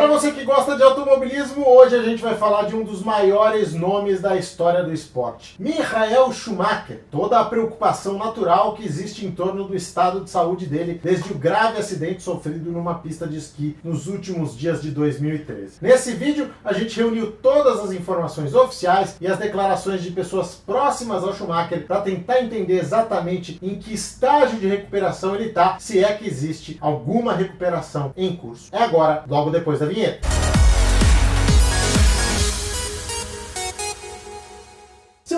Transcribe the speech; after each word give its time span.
Para 0.00 0.08
você 0.08 0.32
que 0.32 0.46
gosta 0.46 0.76
de 0.76 0.82
automobilismo, 0.82 1.68
hoje 1.68 1.94
a 1.94 2.02
gente 2.02 2.22
vai 2.22 2.34
falar 2.34 2.62
de 2.62 2.74
um 2.74 2.82
dos 2.82 3.02
maiores 3.02 3.74
nomes 3.74 4.18
da 4.18 4.34
história 4.34 4.82
do 4.82 4.94
esporte. 4.94 5.56
Michael 5.58 6.32
Schumacher. 6.32 7.02
Toda 7.10 7.38
a 7.38 7.44
preocupação 7.44 8.16
natural 8.16 8.72
que 8.72 8.82
existe 8.82 9.26
em 9.26 9.30
torno 9.30 9.64
do 9.64 9.76
estado 9.76 10.22
de 10.22 10.30
saúde 10.30 10.64
dele 10.64 10.98
desde 11.04 11.30
o 11.30 11.36
grave 11.36 11.78
acidente 11.78 12.22
sofrido 12.22 12.72
numa 12.72 12.94
pista 12.94 13.26
de 13.26 13.36
esqui 13.36 13.76
nos 13.84 14.06
últimos 14.06 14.56
dias 14.56 14.80
de 14.80 14.90
2013. 14.90 15.76
Nesse 15.82 16.12
vídeo, 16.12 16.50
a 16.64 16.72
gente 16.72 16.96
reuniu 16.96 17.32
todas 17.32 17.78
as 17.80 17.92
informações 17.92 18.54
oficiais 18.54 19.18
e 19.20 19.26
as 19.26 19.38
declarações 19.38 20.02
de 20.02 20.10
pessoas 20.12 20.54
próximas 20.54 21.22
ao 21.22 21.34
Schumacher 21.34 21.86
para 21.86 22.00
tentar 22.00 22.40
entender 22.40 22.78
exatamente 22.78 23.58
em 23.60 23.78
que 23.78 23.92
estágio 23.92 24.58
de 24.58 24.66
recuperação 24.66 25.34
ele 25.34 25.48
está, 25.48 25.78
se 25.78 26.02
é 26.02 26.10
que 26.14 26.26
existe 26.26 26.78
alguma 26.80 27.34
recuperação 27.34 28.14
em 28.16 28.34
curso. 28.34 28.70
É 28.72 28.82
agora, 28.82 29.24
logo 29.28 29.50
depois 29.50 29.78
da 29.78 29.89
叶 29.90 30.18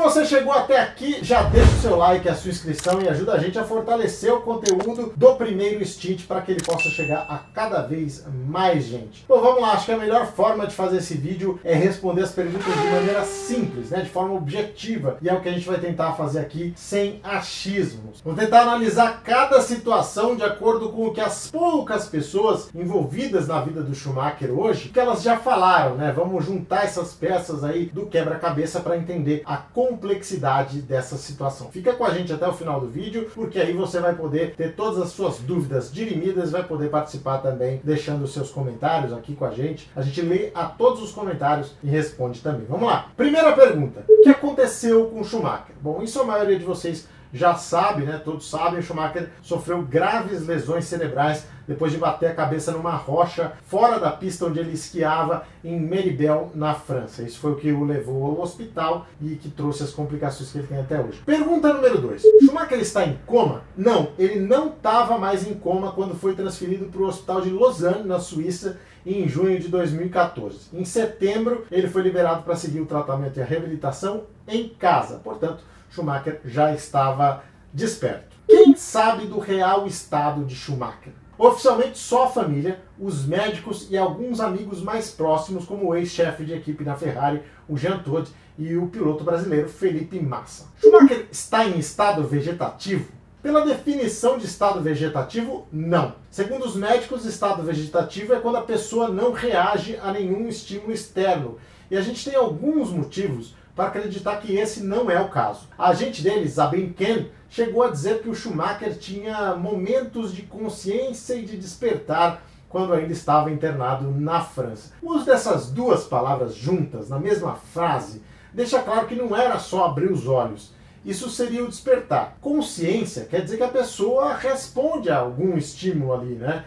Se 0.02 0.09
você 0.09 0.24
chegou 0.27 0.52
até 0.52 0.80
aqui, 0.80 1.19
já 1.23 1.45
deixa 1.45 1.70
o 1.70 1.80
seu 1.80 1.97
like, 1.97 2.29
a 2.29 2.34
sua 2.34 2.51
inscrição 2.51 3.01
e 3.01 3.09
ajuda 3.09 3.34
a 3.34 3.38
gente 3.38 3.56
a 3.56 3.62
fortalecer 3.62 4.34
o 4.34 4.41
conteúdo 4.41 5.12
do 5.16 5.34
primeiro 5.37 5.84
Stint 5.87 6.27
para 6.27 6.41
que 6.41 6.51
ele 6.51 6.60
possa 6.60 6.91
chegar 6.91 7.24
a 7.29 7.38
cada 7.55 7.83
vez 7.83 8.27
mais 8.48 8.84
gente. 8.87 9.24
Bom, 9.29 9.41
vamos 9.41 9.62
lá, 9.62 9.74
acho 9.74 9.87
que 9.87 9.93
a 9.93 9.96
melhor 9.96 10.27
forma 10.27 10.66
de 10.66 10.74
fazer 10.74 10.96
esse 10.96 11.15
vídeo 11.15 11.60
é 11.62 11.73
responder 11.73 12.23
as 12.23 12.33
perguntas 12.33 12.74
de 12.74 12.91
maneira 12.91 13.23
simples, 13.23 13.91
né, 13.91 14.01
de 14.01 14.10
forma 14.10 14.34
objetiva, 14.34 15.19
e 15.23 15.29
é 15.29 15.34
o 15.34 15.41
que 15.41 15.48
a 15.48 15.52
gente 15.52 15.69
vai 15.69 15.79
tentar 15.79 16.15
fazer 16.15 16.41
aqui 16.41 16.73
sem 16.74 17.21
achismos. 17.23 18.21
Vamos 18.24 18.41
tentar 18.41 18.62
analisar 18.62 19.23
cada 19.23 19.60
situação 19.60 20.34
de 20.34 20.43
acordo 20.43 20.88
com 20.88 21.07
o 21.07 21.12
que 21.12 21.21
as 21.21 21.48
poucas 21.48 22.09
pessoas 22.09 22.71
envolvidas 22.74 23.46
na 23.46 23.60
vida 23.60 23.80
do 23.80 23.95
Schumacher 23.95 24.51
hoje, 24.51 24.88
que 24.88 24.98
elas 24.98 25.23
já 25.23 25.37
falaram, 25.37 25.95
né? 25.95 26.12
Vamos 26.12 26.45
juntar 26.45 26.87
essas 26.87 27.12
peças 27.12 27.62
aí 27.62 27.84
do 27.84 28.07
quebra-cabeça 28.07 28.80
para 28.80 28.96
entender 28.96 29.43
a 29.46 29.59
complexidade 29.93 30.80
dessa 30.80 31.16
situação. 31.16 31.71
Fica 31.71 31.93
com 31.93 32.04
a 32.04 32.10
gente 32.10 32.32
até 32.32 32.48
o 32.48 32.52
final 32.52 32.80
do 32.80 32.88
vídeo, 32.88 33.30
porque 33.35 33.59
aí 33.59 33.74
você 33.74 34.01
vai 34.01 34.15
poder 34.15 34.54
ter 34.54 34.74
todas 34.74 35.01
as 35.01 35.10
suas 35.10 35.38
dúvidas 35.38 35.93
dirimidas, 35.93 36.51
vai 36.51 36.65
poder 36.65 36.88
participar 36.88 37.38
também 37.38 37.80
deixando 37.84 38.26
seus 38.26 38.51
comentários 38.51 39.12
aqui 39.12 39.34
com 39.34 39.45
a 39.45 39.51
gente. 39.51 39.90
A 39.95 40.01
gente 40.01 40.23
lê 40.23 40.51
a 40.54 40.65
todos 40.65 41.02
os 41.02 41.12
comentários 41.12 41.74
e 41.82 41.88
responde 41.88 42.40
também. 42.40 42.65
Vamos 42.66 42.87
lá. 42.87 43.10
Primeira 43.16 43.52
pergunta: 43.52 44.04
o 44.09 44.23
que 44.23 44.30
aconteceu 44.30 45.07
com 45.07 45.23
Schumacher? 45.23 45.74
Bom, 45.80 46.02
isso 46.02 46.21
a 46.21 46.24
maioria 46.24 46.59
de 46.59 46.65
vocês 46.65 47.06
já 47.33 47.55
sabe, 47.55 48.05
né? 48.05 48.21
Todos 48.23 48.49
sabem, 48.49 48.80
o 48.80 48.83
Schumacher 48.83 49.30
sofreu 49.43 49.83
graves 49.83 50.47
lesões 50.47 50.85
cerebrais 50.85 51.47
depois 51.66 51.93
de 51.93 51.99
bater 51.99 52.30
a 52.30 52.35
cabeça 52.35 52.73
numa 52.73 52.95
rocha 52.95 53.52
fora 53.66 53.99
da 53.99 54.11
pista 54.11 54.47
onde 54.47 54.59
ele 54.59 54.73
esquiava 54.73 55.45
em 55.65 55.80
Meribel, 55.80 56.51
na 56.55 56.74
França. 56.74 57.23
Isso 57.23 57.39
foi 57.39 57.52
o 57.52 57.57
que 57.57 57.71
o 57.73 57.85
levou 57.85 58.24
ao 58.27 58.41
hospital 58.41 59.07
e 59.21 59.37
que 59.37 59.49
trouxe 59.49 59.83
as 59.83 59.91
complicações 59.91 60.51
que 60.51 60.59
ele 60.59 60.66
tem 60.66 60.80
até 60.80 61.01
hoje. 61.01 61.23
Pergunta 61.24 61.73
número 61.73 62.01
2. 62.01 62.23
Schumacher 62.45 62.80
está 62.80 63.07
em 63.07 63.19
coma? 63.27 63.63
Não, 63.77 64.09
ele 64.19 64.41
não 64.41 64.69
estava 64.69 65.19
mais 65.19 65.47
em 65.47 65.55
coma 65.55 65.93
quando 65.93 66.15
foi 66.15 66.34
transferido 66.34 66.87
para 66.87 67.03
o 67.03 67.06
hospital 67.06 67.41
de 67.41 67.50
Lausanne, 67.50 68.05
na 68.05 68.19
Suíça, 68.19 68.78
em 69.05 69.28
junho 69.28 69.59
de 69.59 69.69
2014. 69.69 70.69
Em 70.72 70.84
setembro, 70.84 71.65
ele 71.71 71.89
foi 71.89 72.03
liberado 72.03 72.43
para 72.43 72.56
seguir 72.56 72.81
o 72.81 72.87
tratamento 72.87 73.39
e 73.39 73.43
a 73.43 73.44
reabilitação 73.44 74.25
em 74.47 74.69
casa. 74.69 75.21
Portanto, 75.22 75.65
Schumacher 75.93 76.41
já 76.44 76.75
estava 76.75 77.44
desperto. 77.72 78.37
Quem 78.48 78.75
sabe 78.75 79.26
do 79.26 79.38
real 79.38 79.87
estado 79.87 80.44
de 80.44 80.54
Schumacher? 80.54 81.12
Oficialmente 81.38 81.99
só 81.99 82.25
a 82.25 82.31
família, 82.31 82.81
os 82.99 83.26
médicos 83.26 83.88
e 83.91 83.97
alguns 83.97 84.41
amigos 84.41 84.82
mais 84.82 85.10
próximos, 85.10 85.65
como 85.65 85.87
o 85.87 85.94
ex-chefe 85.94 86.44
de 86.44 86.54
equipe 86.54 86.84
da 86.84 86.94
Ferrari, 86.94 87.43
o 87.69 87.76
Jean 87.76 87.99
Todt, 87.99 88.31
e 88.59 88.76
o 88.76 88.87
piloto 88.88 89.25
brasileiro 89.25 89.69
Felipe 89.69 90.21
Massa. 90.21 90.66
Schumacher 90.81 91.27
está 91.31 91.67
em 91.67 91.78
estado 91.78 92.22
vegetativo? 92.27 93.11
Pela 93.43 93.65
definição 93.65 94.38
de 94.38 94.47
estado 94.47 94.81
vegetativo, 94.81 95.67
não. 95.72 96.15
Segundo 96.31 96.65
os 96.65 96.77
médicos, 96.77 97.25
estado 97.25 97.62
vegetativo 97.62 98.34
é 98.34 98.41
quando 98.41 98.56
a 98.56 98.62
pessoa 98.62 99.09
não 99.09 99.33
reage 99.33 99.99
a 100.00 100.12
nenhum 100.12 100.47
estímulo 100.47 100.93
externo. 100.93 101.59
E 101.91 101.97
a 101.97 102.00
gente 102.00 102.25
tem 102.25 102.38
alguns 102.38 102.91
motivos 102.91 103.55
para 103.75 103.88
acreditar 103.88 104.37
que 104.37 104.55
esse 104.56 104.83
não 104.83 105.10
é 105.10 105.21
o 105.21 105.28
caso. 105.28 105.69
A 105.78 105.88
agente 105.88 106.22
dele, 106.22 106.49
Sabine 106.49 106.93
Ken, 106.93 107.27
chegou 107.49 107.83
a 107.83 107.91
dizer 107.91 108.22
que 108.22 108.28
o 108.28 108.34
Schumacher 108.34 108.97
tinha 108.99 109.55
momentos 109.55 110.34
de 110.34 110.43
consciência 110.43 111.34
e 111.34 111.44
de 111.44 111.56
despertar 111.56 112.43
quando 112.69 112.94
ainda 112.94 113.12
estava 113.12 113.50
internado 113.50 114.11
na 114.11 114.41
França. 114.41 114.93
O 115.03 115.15
uso 115.15 115.27
dessas 115.27 115.71
duas 115.71 116.05
palavras 116.05 116.55
juntas 116.55 117.09
na 117.11 117.19
mesma 117.19 117.55
frase 117.55 118.22
deixa 118.53 118.81
claro 118.81 119.06
que 119.06 119.15
não 119.15 119.37
era 119.37 119.59
só 119.59 119.84
abrir 119.84 120.11
os 120.11 120.27
olhos. 120.27 120.72
Isso 121.05 121.28
seria 121.28 121.65
o 121.65 121.69
despertar. 121.69 122.37
Consciência 122.41 123.25
quer 123.25 123.43
dizer 123.43 123.56
que 123.56 123.62
a 123.62 123.69
pessoa 123.69 124.34
responde 124.34 125.11
a 125.11 125.19
algum 125.19 125.56
estímulo 125.56 126.15
ali, 126.15 126.34
né? 126.34 126.65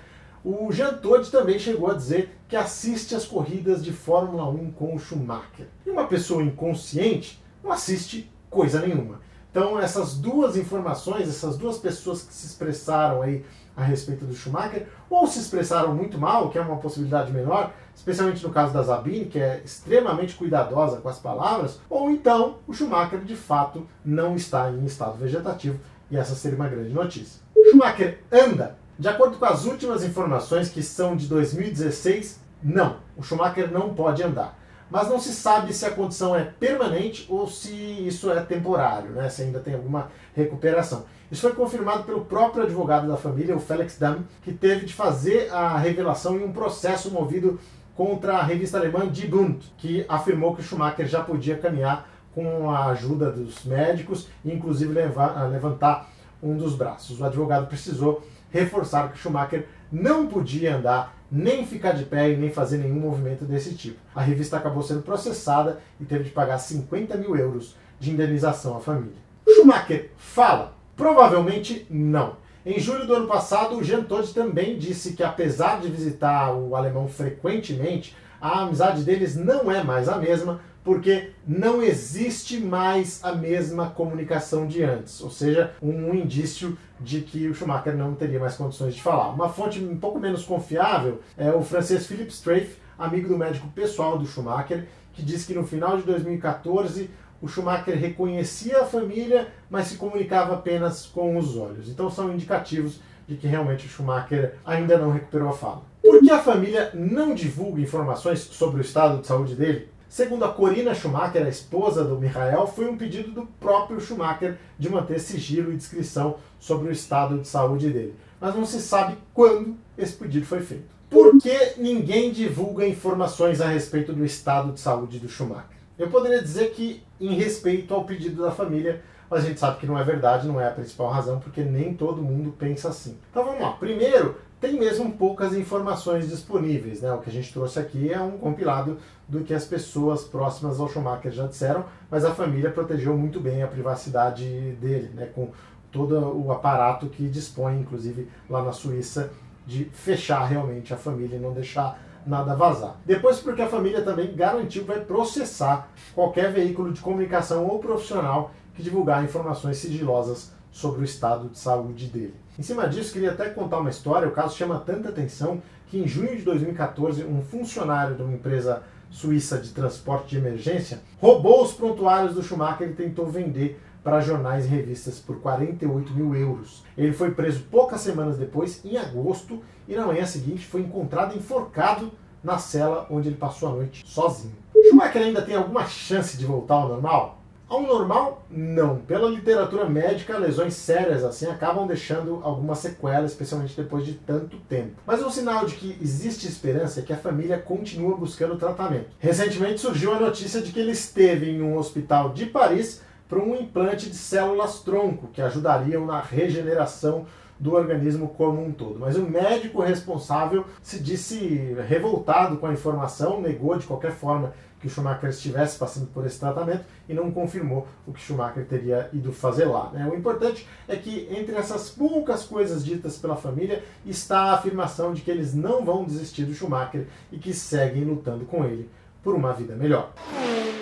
O 0.48 0.72
Jean 0.72 0.94
Todt 0.94 1.32
também 1.32 1.58
chegou 1.58 1.90
a 1.90 1.96
dizer 1.96 2.38
que 2.48 2.56
assiste 2.56 3.16
as 3.16 3.26
corridas 3.26 3.84
de 3.84 3.92
Fórmula 3.92 4.48
1 4.48 4.74
com 4.74 4.94
o 4.94 5.00
Schumacher. 5.00 5.66
E 5.84 5.90
uma 5.90 6.06
pessoa 6.06 6.44
inconsciente 6.44 7.44
não 7.64 7.72
assiste 7.72 8.32
coisa 8.48 8.80
nenhuma. 8.80 9.22
Então 9.50 9.80
essas 9.80 10.14
duas 10.14 10.56
informações, 10.56 11.28
essas 11.28 11.58
duas 11.58 11.80
pessoas 11.80 12.22
que 12.22 12.32
se 12.32 12.46
expressaram 12.46 13.24
aí 13.24 13.44
a 13.76 13.84
respeito 13.84 14.24
do 14.24 14.36
Schumacher, 14.36 14.88
ou 15.10 15.26
se 15.26 15.40
expressaram 15.40 15.96
muito 15.96 16.20
mal, 16.20 16.52
que 16.52 16.60
é 16.60 16.62
uma 16.62 16.78
possibilidade 16.78 17.32
menor, 17.32 17.74
especialmente 17.96 18.46
no 18.46 18.54
caso 18.54 18.72
da 18.72 18.84
Zabine, 18.84 19.26
que 19.26 19.40
é 19.40 19.64
extremamente 19.66 20.36
cuidadosa 20.36 20.98
com 20.98 21.10
as 21.10 21.18
palavras, 21.18 21.80
ou 21.90 22.12
então 22.12 22.60
o 22.68 22.74
Schumacher 22.74 23.22
de 23.22 23.36
fato 23.36 23.88
não 24.06 24.36
está 24.36 24.70
em 24.70 24.86
estado 24.86 25.18
vegetativo, 25.18 25.80
e 26.12 26.16
essa 26.16 26.36
seria 26.36 26.56
uma 26.56 26.70
grande 26.70 26.94
notícia. 26.94 27.42
Schumacher 27.72 28.20
anda 28.32 28.78
de 28.98 29.08
acordo 29.08 29.38
com 29.38 29.46
as 29.46 29.66
últimas 29.66 30.04
informações, 30.04 30.70
que 30.70 30.82
são 30.82 31.16
de 31.16 31.28
2016, 31.28 32.40
não, 32.64 32.98
o 33.18 33.22
Schumacher 33.22 33.72
não 33.72 33.94
pode 33.94 34.24
andar. 34.24 34.58
Mas 34.90 35.10
não 35.10 35.20
se 35.20 35.34
sabe 35.34 35.74
se 35.74 35.86
a 35.86 35.92
condição 35.92 36.36
é 36.36 36.44
permanente 36.44 37.26
ou 37.28 37.48
se 37.48 37.74
isso 37.74 38.32
é 38.32 38.40
temporário, 38.42 39.12
né? 39.12 39.30
se 39.30 39.42
ainda 39.42 39.60
tem 39.60 39.74
alguma 39.74 40.10
recuperação. 40.36 41.06
Isso 41.32 41.42
foi 41.42 41.54
confirmado 41.54 42.04
pelo 42.04 42.24
próprio 42.24 42.64
advogado 42.64 43.08
da 43.08 43.18
família, 43.18 43.56
o 43.56 43.60
Felix 43.60 43.98
Damm, 43.98 44.24
que 44.44 44.54
teve 44.54 44.86
de 44.86 44.94
fazer 44.94 45.52
a 45.52 45.78
revelação 45.78 46.38
em 46.38 46.44
um 46.44 46.54
processo 46.54 47.10
movido 47.10 47.60
contra 47.96 48.38
a 48.38 48.44
revista 48.44 48.78
alemã 48.78 49.08
Die 49.08 49.28
Bund, 49.28 49.74
que 49.78 50.06
afirmou 50.08 50.56
que 50.56 50.62
Schumacher 50.62 51.08
já 51.08 51.22
podia 51.22 51.58
caminhar 51.58 52.08
com 52.34 52.70
a 52.70 52.88
ajuda 52.88 53.32
dos 53.32 53.64
médicos 53.64 54.28
e 54.44 54.52
inclusive 54.54 54.94
levar, 54.94 55.50
levantar 55.50 56.10
um 56.44 56.56
dos 56.56 56.76
braços. 56.76 57.20
O 57.20 57.26
advogado 57.26 57.68
precisou 57.68 58.22
reforçar 58.56 59.12
que 59.12 59.20
Schumacher 59.20 59.68
não 59.92 60.28
podia 60.28 60.78
andar, 60.78 61.18
nem 61.30 61.66
ficar 61.66 61.92
de 61.92 62.06
pé 62.06 62.32
e 62.32 62.38
nem 62.38 62.50
fazer 62.50 62.78
nenhum 62.78 63.00
movimento 63.00 63.44
desse 63.44 63.76
tipo. 63.76 64.00
A 64.16 64.22
revista 64.22 64.58
acabou 64.58 64.82
sendo 64.82 65.02
processada 65.02 65.80
e 66.00 66.06
teve 66.06 66.24
de 66.24 66.30
pagar 66.30 66.58
50 66.58 67.18
mil 67.18 67.36
euros 67.36 67.76
de 68.00 68.12
indenização 68.12 68.78
à 68.78 68.80
família. 68.80 69.18
Schumacher 69.48 70.12
fala? 70.18 70.74
Provavelmente 70.96 71.86
não. 71.90 72.38
Em 72.66 72.80
julho 72.80 73.06
do 73.06 73.14
ano 73.14 73.28
passado, 73.28 73.76
o 73.76 73.84
Jean 73.84 74.04
Todt 74.04 74.34
também 74.34 74.78
disse 74.78 75.14
que, 75.14 75.24
apesar 75.24 75.82
de 75.82 75.90
visitar 75.90 76.54
o 76.56 76.76
alemão 76.76 77.08
frequentemente, 77.08 78.16
a 78.46 78.62
amizade 78.62 79.04
deles 79.04 79.36
não 79.36 79.72
é 79.72 79.84
mais 79.84 80.08
a 80.08 80.18
mesma, 80.18 80.62
porque 80.84 81.32
não 81.48 81.82
existe 81.82 82.60
mais 82.60 83.20
a 83.24 83.34
mesma 83.34 83.90
comunicação 83.90 84.68
de 84.68 84.84
antes, 84.84 85.20
ou 85.20 85.32
seja, 85.32 85.74
um 85.82 86.14
indício 86.14 86.78
de 87.00 87.22
que 87.22 87.48
o 87.48 87.56
Schumacher 87.56 87.98
não 87.98 88.14
teria 88.14 88.40
mais 88.40 88.56
condições 88.56 88.94
de 88.94 89.02
falar. 89.02 89.30
Uma 89.30 89.50
fonte 89.50 89.84
um 89.84 89.98
pouco 89.98 90.20
menos 90.20 90.44
confiável 90.44 91.22
é 91.36 91.50
o 91.50 91.64
francês 91.64 92.06
Philippe 92.06 92.32
Strafe, 92.32 92.76
amigo 93.00 93.28
do 93.28 93.36
médico 93.36 93.68
pessoal 93.70 94.16
do 94.16 94.28
Schumacher, 94.28 94.86
que 95.12 95.24
diz 95.24 95.44
que 95.44 95.56
no 95.56 95.66
final 95.66 95.98
de 95.98 96.04
2014 96.04 97.10
o 97.42 97.48
Schumacher 97.48 97.98
reconhecia 97.98 98.82
a 98.82 98.86
família, 98.86 99.48
mas 99.72 99.88
se 99.88 99.96
comunicava 99.96 100.54
apenas 100.54 101.08
com 101.08 101.36
os 101.36 101.58
olhos. 101.58 101.90
Então 101.90 102.12
são 102.12 102.32
indicativos 102.32 103.00
de 103.28 103.36
que 103.36 103.48
realmente 103.48 103.86
o 103.86 103.90
Schumacher 103.90 104.56
ainda 104.66 104.98
não 104.98 105.12
recuperou 105.12 105.50
a 105.50 105.54
fala. 105.54 105.84
Por 106.02 106.20
que 106.20 106.30
a 106.30 106.40
família 106.40 106.92
não 106.94 107.34
divulga 107.34 107.82
informações 107.82 108.40
sobre 108.40 108.80
o 108.80 108.82
estado 108.82 109.22
de 109.22 109.28
saúde 109.28 109.56
dele? 109.56 109.90
Segundo 110.08 110.46
a 110.46 110.54
Corina 110.54 110.94
Schumacher, 110.94 111.46
a 111.46 111.50
esposa 111.50 112.04
do 112.04 112.20
Michael, 112.20 112.68
foi 112.68 112.88
um 112.88 112.96
pedido 112.96 113.32
do 113.32 113.46
próprio 113.60 114.00
Schumacher 114.00 114.58
de 114.78 114.90
manter 114.90 115.20
sigilo 115.20 115.74
e 115.74 115.76
descrição 115.76 116.38
sobre 116.60 116.88
o 116.90 116.92
estado 116.92 117.40
de 117.40 117.48
saúde 117.48 117.90
dele. 117.90 118.16
Mas 118.40 118.56
não 118.56 118.66
se 118.66 118.80
sabe 118.80 119.18
quando 119.34 119.76
esse 119.98 120.14
pedido 120.14 120.46
foi 120.46 120.62
feito. 120.62 120.96
Por 121.10 121.38
que 121.40 121.74
ninguém 121.78 122.32
divulga 122.32 122.88
informações 122.88 123.60
a 123.60 123.68
respeito 123.68 124.14
do 124.14 124.24
estado 124.24 124.72
de 124.72 124.80
saúde 124.80 125.20
do 125.20 125.28
Schumacher? 125.28 125.76
Eu 125.98 126.10
poderia 126.10 126.42
dizer 126.42 126.72
que 126.72 127.02
em 127.20 127.34
respeito 127.36 127.94
ao 127.94 128.04
pedido 128.04 128.44
da 128.44 128.52
família, 128.52 129.02
mas 129.30 129.44
a 129.44 129.48
gente 129.48 129.60
sabe 129.60 129.78
que 129.78 129.88
não 129.88 129.98
é 129.98 130.04
verdade, 130.04 130.48
não 130.48 130.60
é 130.60 130.68
a 130.68 130.72
principal 130.72 131.10
razão, 131.10 131.40
porque 131.40 131.62
nem 131.62 131.94
todo 131.94 132.22
mundo 132.22 132.54
pensa 132.58 132.90
assim. 132.90 133.18
Então 133.32 133.44
vamos 133.44 133.62
lá. 133.62 133.72
Primeiro, 133.72 134.36
tem 134.60 134.80
mesmo 134.80 135.12
poucas 135.12 135.56
informações 135.56 136.30
disponíveis. 136.30 137.02
Né? 137.02 137.12
O 137.12 137.20
que 137.20 137.30
a 137.30 137.34
gente 137.34 137.52
trouxe 137.54 137.80
aqui 137.80 138.12
é 138.12 138.20
um 138.20 138.38
compilado 138.38 138.98
do 139.28 139.42
que 139.42 139.54
as 139.54 139.66
pessoas 139.66 140.24
próximas 140.24 140.80
ao 140.80 140.88
Schumacher 140.88 141.32
já 141.32 141.48
disseram, 141.48 141.86
mas 142.10 142.24
a 142.24 142.34
família 142.34 142.72
protegeu 142.72 143.16
muito 143.18 143.40
bem 143.40 143.64
a 143.64 143.68
privacidade 143.68 144.46
dele, 144.80 145.12
né? 145.14 145.30
com 145.34 145.50
todo 145.92 146.18
o 146.38 146.52
aparato 146.52 147.08
que 147.08 147.28
dispõe, 147.28 147.80
inclusive 147.80 148.28
lá 148.50 148.62
na 148.62 148.72
Suíça, 148.72 149.32
de 149.66 149.86
fechar 149.86 150.46
realmente 150.46 150.94
a 150.94 150.98
família 150.98 151.38
e 151.38 151.40
não 151.40 151.54
deixar 151.54 152.00
nada 152.26 152.56
vazar. 152.56 152.96
Depois, 153.06 153.40
porque 153.40 153.62
a 153.62 153.68
família 153.68 154.02
também 154.02 154.36
garantiu 154.36 154.84
que 154.84 154.88
vai 154.88 155.00
processar 155.00 155.90
qualquer 156.14 156.52
veículo 156.52 156.92
de 156.92 157.02
comunicação 157.02 157.66
ou 157.68 157.80
profissional 157.80 158.52
que 158.76 158.84
divulgar 158.84 159.24
informações 159.24 159.78
sigilosas 159.78 160.52
sobre 160.72 161.02
o 161.02 161.04
estado 161.06 161.50
de 161.50 161.58
saúde 161.58 162.08
dele. 162.08 162.36
Em 162.60 162.64
cima 162.64 162.88
disso, 162.88 163.14
queria 163.14 163.32
até 163.32 163.50
contar 163.50 163.80
uma 163.80 163.90
história. 163.90 164.28
O 164.28 164.32
caso 164.32 164.56
chama 164.56 164.80
tanta 164.80 165.10
atenção 165.10 165.62
que 165.88 166.00
em 166.00 166.08
junho 166.08 166.36
de 166.36 166.44
2014, 166.44 167.24
um 167.24 167.42
funcionário 167.42 168.16
de 168.16 168.22
uma 168.22 168.34
empresa 168.34 168.84
suíça 169.10 169.58
de 169.58 169.70
transporte 169.70 170.30
de 170.30 170.38
emergência 170.38 171.00
roubou 171.22 171.64
os 171.64 171.74
prontuários 171.74 172.34
do 172.34 172.44
Schumacher 172.44 172.90
e 172.90 172.94
tentou 172.94 173.28
vender 173.28 173.80
para 174.04 174.20
jornais 174.20 174.66
e 174.66 174.68
revistas 174.68 175.20
por 175.20 175.40
48 175.40 176.14
mil 176.14 176.36
euros. 176.36 176.84
Ele 176.98 177.14
foi 177.14 177.32
preso 177.32 177.64
poucas 177.72 178.02
semanas 178.02 178.38
depois, 178.38 178.84
em 178.86 178.98
agosto, 178.98 179.64
e 179.88 179.96
na 179.96 180.06
manhã 180.06 180.26
seguinte 180.26 180.66
foi 180.66 180.82
encontrado 180.82 181.36
enforcado 181.36 182.12
na 182.44 182.58
cela 182.60 183.08
onde 183.10 183.30
ele 183.30 183.38
passou 183.38 183.70
a 183.70 183.72
noite 183.72 184.04
sozinho. 184.06 184.54
Schumacher 184.90 185.22
ainda 185.24 185.42
tem 185.42 185.56
alguma 185.56 185.86
chance 185.88 186.38
de 186.38 186.46
voltar 186.46 186.76
ao 186.76 186.90
normal? 186.90 187.42
Ao 187.68 187.82
normal, 187.82 188.44
não. 188.50 189.00
Pela 189.00 189.28
literatura 189.28 189.90
médica, 189.90 190.38
lesões 190.38 190.76
sérias 190.76 191.24
assim 191.24 191.48
acabam 191.48 191.88
deixando 191.88 192.40
alguma 192.44 192.76
sequela, 192.76 193.26
especialmente 193.26 193.76
depois 193.76 194.06
de 194.06 194.14
tanto 194.14 194.58
tempo. 194.58 195.02
Mas 195.06 195.24
um 195.24 195.32
sinal 195.32 195.66
de 195.66 195.76
que 195.76 195.98
existe 196.00 196.48
esperança 196.48 197.00
é 197.00 197.04
que 197.04 197.14
a 197.14 197.18
família 197.18 197.58
continua 197.58 198.16
buscando 198.16 198.58
tratamento. 198.58 199.10
Recentemente 199.20 199.82
surgiu 199.82 200.14
a 200.14 200.20
notícia 200.20 200.62
de 200.62 200.72
que 200.72 200.80
ele 200.80 200.92
esteve 200.92 201.50
em 201.50 201.62
um 201.62 201.76
hospital 201.76 202.30
de 202.30 202.46
Paris 202.46 203.02
para 203.28 203.40
um 203.40 203.56
implante 203.56 204.10
de 204.10 204.16
células 204.16 204.82
tronco 204.82 205.30
que 205.34 205.42
ajudariam 205.42 206.06
na 206.06 206.22
regeneração 206.22 207.26
do 207.60 207.74
organismo 207.74 208.28
como 208.30 208.64
um 208.64 208.72
todo. 208.72 209.00
Mas 209.00 209.16
o 209.16 209.24
médico 209.24 209.82
responsável 209.82 210.66
se 210.84 211.00
disse 211.00 211.76
revoltado 211.88 212.58
com 212.58 212.68
a 212.68 212.74
informação, 212.74 213.42
negou 213.42 213.78
de 213.78 213.88
qualquer 213.88 214.12
forma 214.12 214.54
que 214.86 214.90
Schumacher 214.90 215.32
estivesse 215.32 215.80
passando 215.80 216.06
por 216.08 216.28
esse 216.28 216.40
tratamento 216.40 216.86
e 217.10 217.14
não 217.14 217.32
confirmou 217.32 217.88
o 218.06 218.14
que 218.14 218.22
Schumacher 218.22 218.66
teria 218.68 219.10
ido 219.12 219.34
fazer 219.34 219.66
lá. 219.66 219.90
Né? 219.92 220.08
O 220.08 220.16
importante 220.16 220.68
é 220.88 220.96
que 220.96 221.28
entre 221.32 221.56
essas 221.56 221.90
poucas 221.90 222.44
coisas 222.44 222.86
ditas 222.86 223.18
pela 223.18 223.36
família 223.36 223.84
está 224.06 224.42
a 224.42 224.54
afirmação 224.54 225.12
de 225.12 225.24
que 225.24 225.32
eles 225.32 225.56
não 225.56 225.84
vão 225.84 226.04
desistir 226.04 226.44
do 226.44 226.54
Schumacher 226.54 227.08
e 227.32 227.40
que 227.40 227.52
seguem 227.52 228.04
lutando 228.04 228.46
com 228.46 228.64
ele 228.64 228.88
por 229.24 229.34
uma 229.34 229.54
vida 229.54 229.76
melhor. 229.76 230.14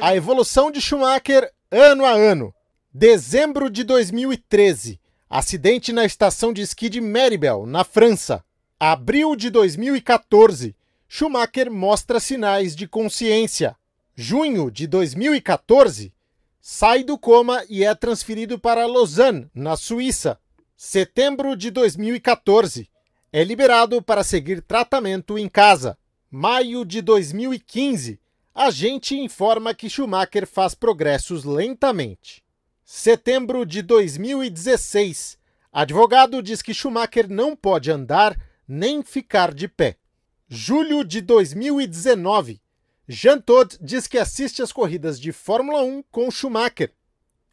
A 0.02 0.14
evolução 0.14 0.70
de 0.70 0.82
Schumacher 0.82 1.50
ano 1.72 2.06
a 2.06 2.12
ano. 2.12 2.54
Dezembro 2.94 3.70
de 3.70 3.86
2013. 3.86 5.00
Acidente 5.30 5.94
na 5.94 6.04
estação 6.04 6.52
de 6.52 6.62
esqui 6.62 6.90
de 6.90 7.00
Meribel, 7.00 7.66
na 7.66 7.86
França. 7.86 8.44
Abril 8.78 9.34
de 9.38 9.50
2014. 9.50 10.76
Schumacher 11.08 11.72
mostra 11.72 12.20
sinais 12.20 12.76
de 12.76 12.86
consciência. 12.86 13.78
Junho 14.16 14.70
de 14.70 14.86
2014. 14.86 16.14
Sai 16.62 17.04
do 17.04 17.18
coma 17.18 17.66
e 17.68 17.84
é 17.84 17.96
transferido 17.96 18.60
para 18.60 18.86
Lausanne, 18.86 19.50
na 19.56 19.76
Suíça. 19.76 20.40
Setembro 20.78 21.56
de 21.58 21.72
2014. 21.72 22.88
É 23.32 23.44
liberado 23.44 24.04
para 24.04 24.24
seguir 24.24 24.62
tratamento 24.62 25.36
em 25.36 25.50
casa. 25.50 25.98
Maio 26.30 26.86
de 26.86 27.02
2015. 27.02 28.20
Agente 28.54 29.18
informa 29.18 29.74
que 29.74 29.90
Schumacher 29.90 30.46
faz 30.46 30.76
progressos 30.76 31.44
lentamente. 31.44 32.44
Setembro 32.86 33.66
de 33.66 33.82
2016. 33.82 35.40
Advogado 35.72 36.44
diz 36.44 36.62
que 36.62 36.72
Schumacher 36.72 37.28
não 37.28 37.56
pode 37.56 37.90
andar 37.90 38.40
nem 38.68 39.02
ficar 39.02 39.52
de 39.52 39.68
pé. 39.68 39.98
Julho 40.48 41.04
de 41.04 41.20
2019. 41.20 42.62
Jean 43.08 43.40
Todt 43.42 43.78
diz 43.82 44.08
que 44.08 44.18
assiste 44.18 44.62
às 44.62 44.72
corridas 44.72 45.20
de 45.20 45.34
Fórmula 45.34 45.84
1 45.84 46.04
com 46.10 46.32
Schumacher. 46.32 46.94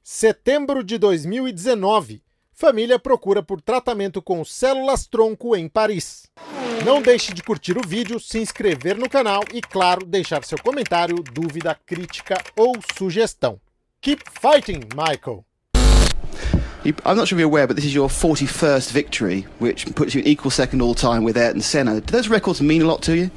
Setembro 0.00 0.84
de 0.84 0.96
2019. 0.96 2.22
Família 2.52 3.00
procura 3.00 3.42
por 3.42 3.60
tratamento 3.60 4.22
com 4.22 4.44
células 4.44 5.06
tronco 5.06 5.56
em 5.56 5.68
Paris. 5.68 6.30
Não 6.84 7.02
deixe 7.02 7.34
de 7.34 7.42
curtir 7.42 7.76
o 7.76 7.86
vídeo, 7.86 8.20
se 8.20 8.38
inscrever 8.38 8.96
no 8.96 9.08
canal 9.08 9.42
e, 9.52 9.60
claro, 9.60 10.06
deixar 10.06 10.44
seu 10.44 10.58
comentário, 10.62 11.16
dúvida, 11.16 11.76
crítica 11.84 12.40
ou 12.56 12.74
sugestão. 12.96 13.60
Keep 14.00 14.22
fighting, 14.40 14.80
Michael! 14.94 15.44
I'm 16.84 17.16
not 17.16 17.28
sure 17.28 17.36
if 17.36 17.40
you're 17.40 17.50
aware, 17.50 17.66
but 17.66 17.76
this 17.76 17.84
is 17.84 17.94
your 17.94 18.08
41st 18.08 18.90
victory, 18.92 19.46
which 19.58 19.84
puts 19.94 20.14
you 20.14 20.22
in 20.22 20.28
equal 20.28 20.50
second 20.50 20.80
all 20.80 20.94
time 20.94 21.24
with 21.24 21.36
Ayrton 21.36 21.60
Senna. 21.60 22.00
Do 22.00 22.12
those 22.12 22.28
records 22.28 22.62
mean 22.62 22.82
a 22.82 22.86
lot 22.86 23.02
to 23.02 23.14
you? 23.14 23.30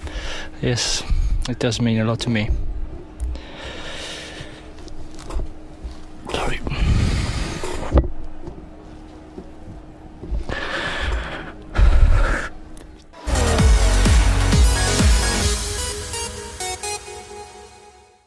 Yes, 0.62 1.04
it 1.50 1.60
does 1.60 1.82
mean 1.82 2.00
a 2.00 2.06
lot 2.06 2.20
to 2.22 2.30
me. 2.30 2.50